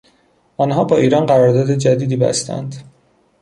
[0.57, 2.75] آنها با ایران قرارداد جدیدی بستند.